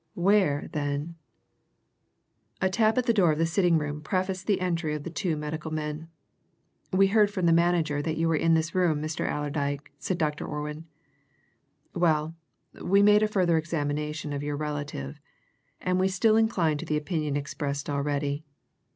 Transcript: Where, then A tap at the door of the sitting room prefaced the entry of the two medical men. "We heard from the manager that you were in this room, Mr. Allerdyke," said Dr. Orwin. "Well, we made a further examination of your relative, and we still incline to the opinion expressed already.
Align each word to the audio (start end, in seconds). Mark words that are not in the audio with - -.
Where, 0.15 0.67
then 0.73 1.13
A 2.59 2.71
tap 2.71 2.97
at 2.97 3.05
the 3.05 3.13
door 3.13 3.31
of 3.31 3.37
the 3.37 3.45
sitting 3.45 3.77
room 3.77 4.01
prefaced 4.01 4.47
the 4.47 4.59
entry 4.59 4.95
of 4.95 5.03
the 5.03 5.11
two 5.11 5.37
medical 5.37 5.69
men. 5.69 6.07
"We 6.91 7.05
heard 7.09 7.29
from 7.29 7.45
the 7.45 7.53
manager 7.53 8.01
that 8.01 8.17
you 8.17 8.27
were 8.27 8.35
in 8.35 8.55
this 8.55 8.73
room, 8.73 8.99
Mr. 8.99 9.29
Allerdyke," 9.31 9.91
said 9.99 10.17
Dr. 10.17 10.47
Orwin. 10.47 10.85
"Well, 11.93 12.33
we 12.81 13.03
made 13.03 13.21
a 13.21 13.27
further 13.27 13.57
examination 13.59 14.33
of 14.33 14.41
your 14.41 14.57
relative, 14.57 15.19
and 15.79 15.99
we 15.99 16.07
still 16.07 16.35
incline 16.35 16.79
to 16.79 16.85
the 16.87 16.97
opinion 16.97 17.35
expressed 17.37 17.87
already. 17.87 18.43